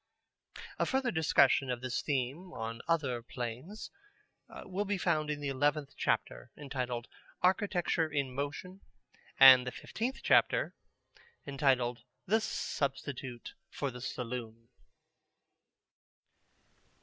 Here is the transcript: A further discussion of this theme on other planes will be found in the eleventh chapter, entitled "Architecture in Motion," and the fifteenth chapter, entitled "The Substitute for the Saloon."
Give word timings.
A 0.79 0.87
further 0.87 1.11
discussion 1.11 1.69
of 1.69 1.81
this 1.81 2.01
theme 2.01 2.53
on 2.53 2.81
other 2.87 3.21
planes 3.21 3.91
will 4.65 4.83
be 4.83 4.97
found 4.97 5.29
in 5.29 5.41
the 5.41 5.47
eleventh 5.49 5.93
chapter, 5.95 6.49
entitled 6.57 7.07
"Architecture 7.43 8.09
in 8.11 8.33
Motion," 8.33 8.81
and 9.39 9.67
the 9.67 9.71
fifteenth 9.71 10.21
chapter, 10.23 10.73
entitled 11.45 11.99
"The 12.25 12.41
Substitute 12.41 13.53
for 13.69 13.91
the 13.91 14.01
Saloon." 14.01 14.69